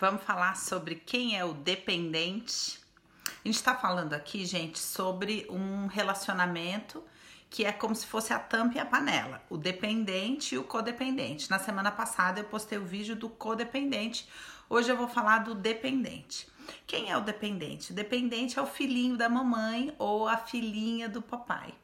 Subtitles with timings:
[0.00, 2.78] Vamos falar sobre quem é o dependente.
[3.26, 7.02] A gente está falando aqui, gente, sobre um relacionamento
[7.50, 11.50] que é como se fosse a tampa e a panela, o dependente e o codependente.
[11.50, 14.28] Na semana passada eu postei o vídeo do codependente,
[14.70, 16.46] hoje eu vou falar do dependente.
[16.86, 17.90] Quem é o dependente?
[17.90, 21.74] O dependente é o filhinho da mamãe ou a filhinha do papai.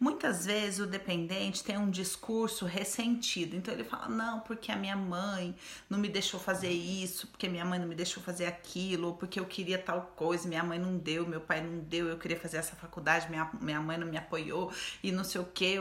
[0.00, 4.96] Muitas vezes o dependente tem um discurso ressentido, então ele fala: não, porque a minha
[4.96, 5.54] mãe
[5.90, 9.38] não me deixou fazer isso, porque minha mãe não me deixou fazer aquilo, ou porque
[9.38, 12.56] eu queria tal coisa, minha mãe não deu, meu pai não deu, eu queria fazer
[12.56, 15.76] essa faculdade, minha, minha mãe não me apoiou e não sei o que.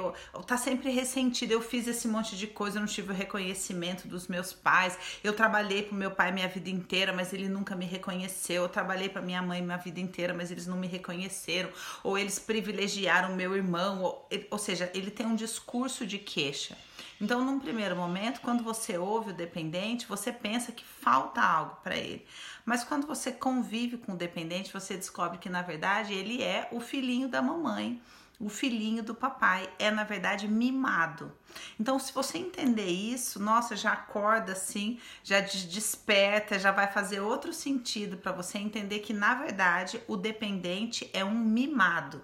[0.45, 4.27] Tá sempre ressentido, eu fiz esse monte de coisa, eu não tive o reconhecimento dos
[4.27, 8.63] meus pais, eu trabalhei pro meu pai minha vida inteira, mas ele nunca me reconheceu,
[8.63, 11.69] eu trabalhei para minha mãe minha vida inteira, mas eles não me reconheceram,
[12.03, 14.08] ou eles privilegiaram meu irmão,
[14.49, 16.77] ou seja, ele tem um discurso de queixa.
[17.21, 21.97] Então, num primeiro momento, quando você ouve o dependente, você pensa que falta algo para
[21.97, 22.25] ele.
[22.65, 26.79] Mas quando você convive com o dependente, você descobre que na verdade ele é o
[26.79, 28.01] filhinho da mamãe,
[28.39, 31.29] o filhinho do papai, é na verdade mimado.
[31.77, 37.51] Então, se você entender isso, nossa, já acorda assim, já desperta, já vai fazer outro
[37.51, 42.23] sentido para você entender que na verdade o dependente é um mimado.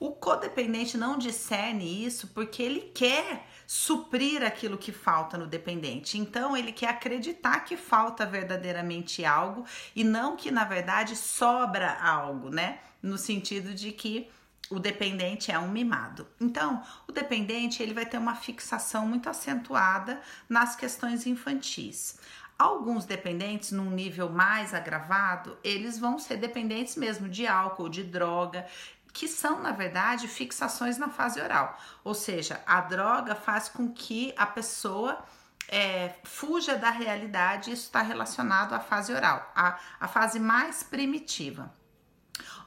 [0.00, 6.16] O codependente não discerne isso porque ele quer suprir aquilo que falta no dependente.
[6.16, 12.48] Então, ele quer acreditar que falta verdadeiramente algo e não que na verdade sobra algo,
[12.48, 12.78] né?
[13.02, 14.30] No sentido de que
[14.70, 16.26] o dependente é um mimado.
[16.40, 22.18] Então, o dependente ele vai ter uma fixação muito acentuada nas questões infantis.
[22.58, 28.66] Alguns dependentes, num nível mais agravado, eles vão ser dependentes mesmo de álcool, de droga,
[29.12, 31.78] que são, na verdade, fixações na fase oral.
[32.04, 35.24] Ou seja, a droga faz com que a pessoa
[35.68, 41.72] é, fuja da realidade, isso está relacionado à fase oral, a, a fase mais primitiva.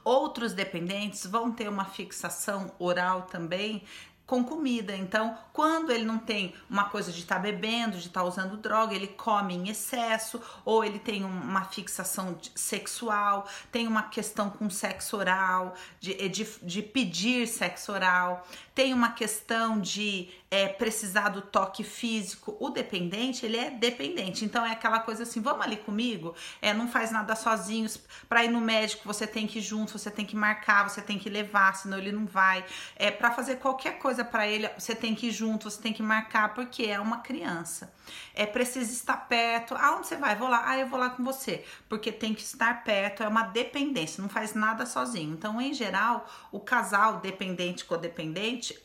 [0.04, 3.84] Outros dependentes vão ter uma fixação oral também
[4.32, 4.96] com comida.
[4.96, 8.56] Então, quando ele não tem uma coisa de estar tá bebendo, de estar tá usando
[8.56, 14.70] droga, ele come em excesso, ou ele tem uma fixação sexual, tem uma questão com
[14.70, 21.40] sexo oral, de, de, de pedir sexo oral, tem uma questão de é, precisar do
[21.40, 22.56] toque físico.
[22.58, 24.44] O dependente, ele é dependente.
[24.44, 26.34] Então é aquela coisa assim, vamos ali comigo?
[26.60, 27.98] É, não faz nada sozinhos.
[28.28, 31.18] Para ir no médico, você tem que ir junto, você tem que marcar, você tem
[31.18, 32.64] que levar, senão ele não vai.
[32.96, 36.02] É, para fazer qualquer coisa para ele, você tem que ir junto, você tem que
[36.02, 37.92] marcar, porque é uma criança.
[38.34, 39.74] É preciso estar perto.
[39.74, 40.36] Aonde você vai?
[40.36, 40.62] Vou lá.
[40.66, 41.64] Ah, eu vou lá com você.
[41.88, 45.32] Porque tem que estar perto, é uma dependência, não faz nada sozinho.
[45.32, 48.78] Então, em geral, o casal dependente codependente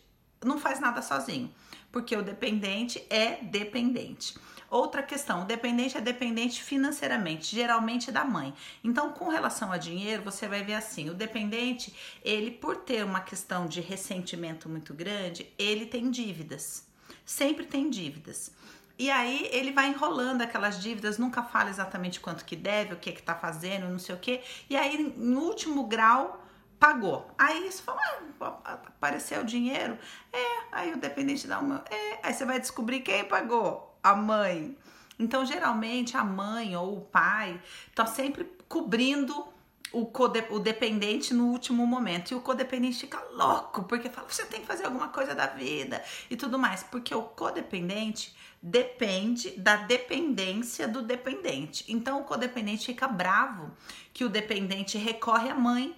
[0.43, 1.53] não faz nada sozinho,
[1.97, 4.35] porque o dependente é dependente.
[4.69, 8.53] Outra questão, o dependente é dependente financeiramente, geralmente da mãe.
[8.83, 11.91] Então, com relação a dinheiro, você vai ver assim, o dependente,
[12.23, 16.85] ele por ter uma questão de ressentimento muito grande, ele tem dívidas.
[17.25, 18.51] Sempre tem dívidas.
[18.99, 23.11] E aí ele vai enrolando aquelas dívidas, nunca fala exatamente quanto que deve, o que
[23.11, 24.39] que tá fazendo, não sei o que.
[24.69, 26.46] E aí, no último grau,
[26.79, 27.29] pagou.
[27.37, 28.01] Aí você fala,
[28.41, 29.97] ah, apareceu o dinheiro?
[30.31, 31.83] É, aí o dependente dá uma.
[31.89, 33.97] É, aí você vai descobrir quem pagou?
[34.03, 34.77] A mãe.
[35.19, 37.59] Então, geralmente, a mãe ou o pai
[37.95, 39.47] tá sempre cobrindo
[39.91, 40.11] o,
[40.51, 42.31] o dependente no último momento.
[42.31, 46.03] E o codependente fica louco, porque fala, você tem que fazer alguma coisa da vida
[46.29, 46.83] e tudo mais.
[46.83, 51.83] Porque o codependente depende da dependência do dependente.
[51.87, 53.71] Então, o codependente fica bravo
[54.13, 55.95] que o dependente recorre à mãe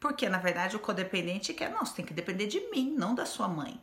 [0.00, 3.26] porque na verdade o codependente quer, não, você tem que depender de mim, não da
[3.26, 3.80] sua mãe.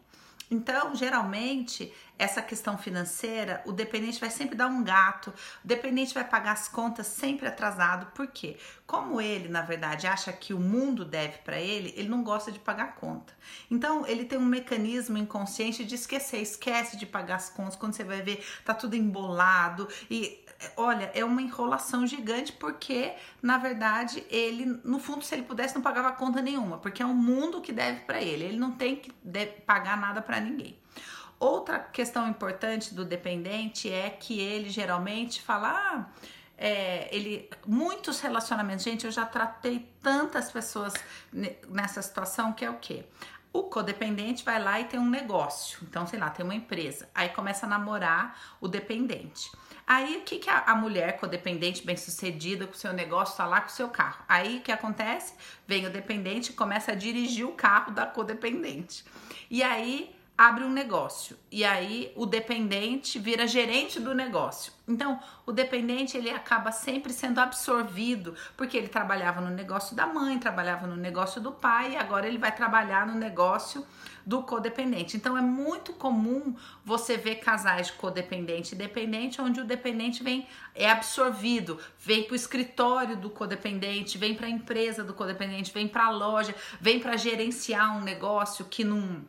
[0.51, 5.29] Então, geralmente, essa questão financeira, o dependente vai sempre dar um gato,
[5.63, 8.57] o dependente vai pagar as contas sempre atrasado, por quê?
[8.85, 12.59] Como ele, na verdade, acha que o mundo deve para ele, ele não gosta de
[12.59, 13.33] pagar conta.
[13.69, 18.03] Então, ele tem um mecanismo inconsciente de esquecer, esquece de pagar as contas, quando você
[18.03, 20.43] vai ver, tá tudo embolado e
[20.75, 25.81] olha, é uma enrolação gigante porque, na verdade, ele, no fundo, se ele pudesse, não
[25.81, 28.43] pagava conta nenhuma, porque é o mundo que deve para ele.
[28.43, 29.11] Ele não tem que
[29.65, 30.77] pagar nada para ninguém.
[31.39, 36.05] Outra questão importante do dependente é que ele geralmente fala, ah,
[36.57, 40.93] é, ele, muitos relacionamentos, gente, eu já tratei tantas pessoas
[41.69, 43.05] nessa situação que é o quê?
[43.53, 47.29] O codependente vai lá e tem um negócio, então sei lá, tem uma empresa, aí
[47.29, 49.49] começa a namorar o dependente.
[49.87, 53.45] Aí o que, que a, a mulher codependente bem sucedida com o seu negócio tá
[53.47, 54.23] lá com o seu carro?
[54.27, 55.33] Aí o que acontece?
[55.65, 59.03] Vem o dependente começa a dirigir o carro da codependente.
[59.49, 64.71] E aí abre um negócio e aí o dependente vira gerente do negócio.
[64.87, 70.39] Então, o dependente ele acaba sempre sendo absorvido, porque ele trabalhava no negócio da mãe,
[70.39, 73.85] trabalhava no negócio do pai e agora ele vai trabalhar no negócio
[74.25, 75.17] do codependente.
[75.17, 76.55] Então é muito comum
[76.85, 82.31] você ver casais de codependente e dependente onde o dependente vem é absorvido, vem para
[82.31, 86.97] o escritório do codependente, vem para a empresa do codependente, vem para a loja, vem
[86.97, 89.21] para gerenciar um negócio que não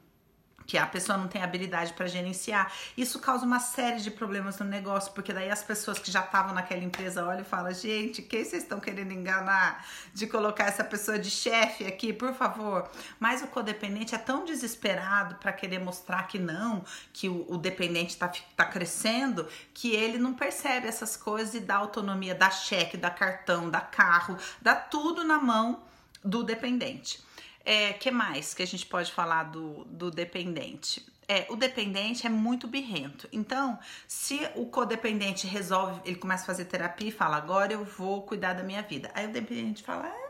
[0.70, 2.72] que a pessoa não tem habilidade para gerenciar.
[2.96, 6.54] Isso causa uma série de problemas no negócio, porque daí as pessoas que já estavam
[6.54, 9.84] naquela empresa olham e falam: gente, quem vocês estão querendo enganar
[10.14, 12.88] de colocar essa pessoa de chefe aqui, por favor?
[13.18, 18.10] Mas o codependente é tão desesperado para querer mostrar que não, que o, o dependente
[18.10, 23.10] está tá crescendo, que ele não percebe essas coisas e dá autonomia, dá cheque, dá
[23.10, 25.82] cartão, dá carro, dá tudo na mão
[26.24, 27.28] do dependente.
[27.64, 31.06] É, que mais que a gente pode falar do, do dependente?
[31.28, 33.28] É, o dependente é muito birrento.
[33.32, 33.78] Então,
[34.08, 38.54] se o codependente resolve, ele começa a fazer terapia e fala, agora eu vou cuidar
[38.54, 39.10] da minha vida.
[39.14, 40.29] Aí o dependente fala, ah,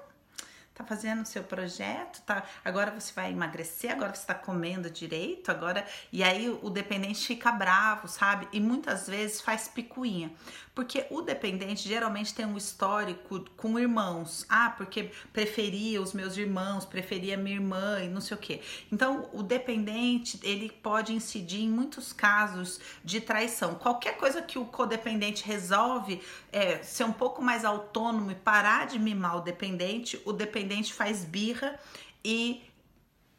[0.80, 5.50] tá fazendo o seu projeto, tá, agora você vai emagrecer, agora você tá comendo direito,
[5.50, 5.84] agora.
[6.12, 8.48] E aí o dependente fica bravo, sabe?
[8.52, 10.32] E muitas vezes faz picuinha.
[10.74, 14.46] Porque o dependente geralmente tem um histórico com irmãos.
[14.48, 18.60] Ah, porque preferia os meus irmãos, preferia minha irmã e não sei o quê.
[18.90, 23.74] Então, o dependente, ele pode incidir em muitos casos de traição.
[23.74, 26.22] Qualquer coisa que o codependente resolve
[26.52, 31.24] é, ser um pouco mais autônomo e parar de mimar o dependente, o dependente faz
[31.24, 31.78] birra
[32.24, 32.62] e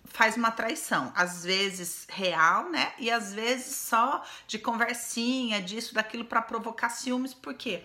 [0.05, 2.91] faz uma traição, às vezes real, né?
[2.99, 7.83] E às vezes só de conversinha, disso, daquilo para provocar ciúmes, porque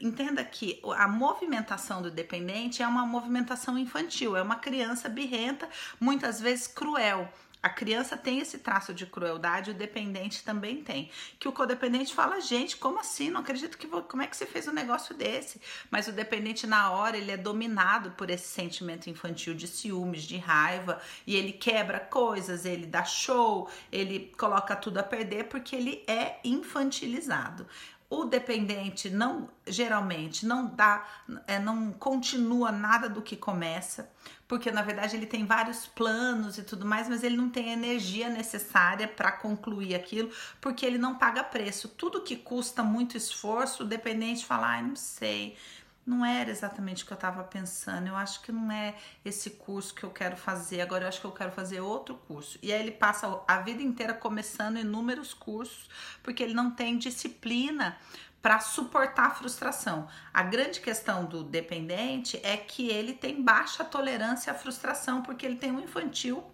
[0.00, 5.68] entenda que a movimentação do dependente é uma movimentação infantil, é uma criança birrenta,
[6.00, 7.30] muitas vezes cruel.
[7.66, 11.10] A criança tem esse traço de crueldade, o dependente também tem.
[11.36, 13.28] Que o codependente fala, gente, como assim?
[13.28, 14.04] Não acredito que vou...
[14.04, 15.60] como é que você fez um negócio desse?
[15.90, 20.36] Mas o dependente na hora ele é dominado por esse sentimento infantil de ciúmes, de
[20.36, 26.04] raiva, e ele quebra coisas, ele dá show, ele coloca tudo a perder porque ele
[26.06, 27.66] é infantilizado.
[28.08, 31.04] O dependente não geralmente não dá,
[31.46, 34.08] é, não continua nada do que começa,
[34.46, 37.72] porque na verdade ele tem vários planos e tudo mais, mas ele não tem a
[37.72, 40.30] energia necessária para concluir aquilo,
[40.60, 41.88] porque ele não paga preço.
[41.88, 45.56] Tudo que custa muito esforço, o dependente fala, ai, não sei,
[46.06, 48.06] não era exatamente o que eu estava pensando.
[48.06, 48.94] Eu acho que não é
[49.24, 50.80] esse curso que eu quero fazer.
[50.80, 52.58] Agora eu acho que eu quero fazer outro curso.
[52.62, 55.90] E aí ele passa a vida inteira começando inúmeros cursos,
[56.22, 57.98] porque ele não tem disciplina
[58.40, 60.06] para suportar a frustração.
[60.32, 65.56] A grande questão do dependente é que ele tem baixa tolerância à frustração, porque ele
[65.56, 66.44] tem um infantil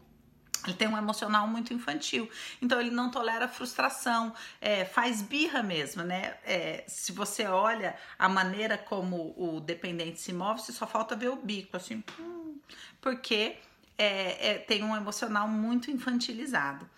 [0.67, 2.29] ele tem um emocional muito infantil,
[2.61, 6.37] então ele não tolera frustração, é, faz birra mesmo, né?
[6.44, 11.29] É, se você olha a maneira como o dependente se move, você só falta ver
[11.29, 12.59] o bico, assim, hum,
[13.00, 13.56] porque
[13.99, 16.88] é, é, tem um emocional muito infantilizado.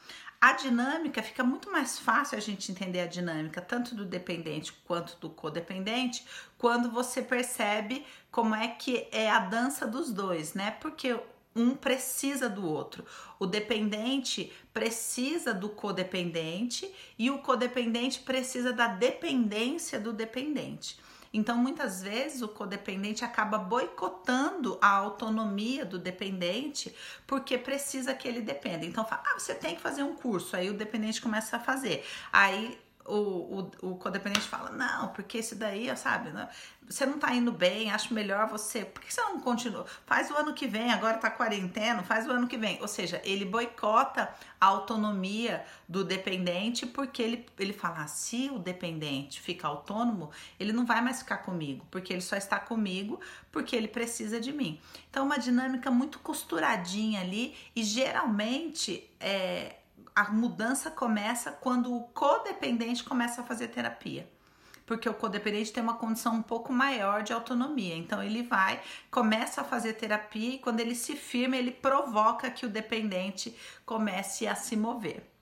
[0.40, 5.16] A dinâmica fica muito mais fácil a gente entender a dinâmica, tanto do dependente quanto
[5.18, 6.22] do codependente,
[6.58, 10.72] quando você percebe como é que é a dança dos dois, né?
[10.72, 11.18] Porque
[11.54, 13.04] um precisa do outro.
[13.38, 20.98] O dependente precisa do codependente e o codependente precisa da dependência do dependente.
[21.34, 26.94] Então, muitas vezes o codependente acaba boicotando a autonomia do dependente
[27.26, 28.86] porque precisa que ele dependa.
[28.86, 30.54] Então, fala, ah, você tem que fazer um curso.
[30.54, 32.06] Aí o dependente começa a fazer.
[32.32, 36.48] Aí o, o, o codependente fala, não, porque esse daí, sabe, né?
[36.88, 38.84] você não tá indo bem, acho melhor você.
[38.84, 39.86] Por que você não continua?
[40.06, 42.80] Faz o ano que vem, agora tá quarentena, faz o ano que vem.
[42.80, 48.58] Ou seja, ele boicota a autonomia do dependente porque ele, ele fala: ah, se o
[48.58, 50.30] dependente fica autônomo,
[50.60, 53.20] ele não vai mais ficar comigo, porque ele só está comigo
[53.50, 54.80] porque ele precisa de mim.
[55.08, 59.76] Então, uma dinâmica muito costuradinha ali e geralmente é,
[60.14, 64.28] a mudança começa quando o codependente começa a fazer terapia
[64.86, 67.96] porque o codependente tem uma condição um pouco maior de autonomia.
[67.96, 72.66] Então ele vai, começa a fazer terapia e quando ele se firma, ele provoca que
[72.66, 75.33] o dependente comece a se mover.